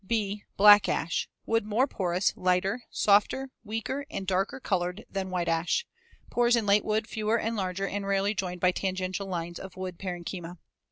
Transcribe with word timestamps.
(b) 0.03 0.43
Black 0.57 0.89
ash. 0.89 1.29
Wood 1.45 1.63
more 1.63 1.85
porous, 1.85 2.33
lighter, 2.35 2.85
softer, 2.89 3.51
weaker, 3.63 4.07
and 4.09 4.25
darker 4.25 4.59
colored 4.59 5.05
than 5.11 5.29
white 5.29 5.47
ash. 5.47 5.85
Pores 6.31 6.55
in 6.55 6.65
late 6.65 6.83
wood 6.83 7.05
fewer 7.05 7.37
and 7.37 7.55
larger 7.55 7.85
and 7.87 8.07
rarely 8.07 8.33
joined 8.33 8.61
by 8.61 8.71
tangential 8.71 9.27
lines 9.27 9.59
of 9.59 9.77
wood 9.77 9.99
parenchyma. 9.99 10.57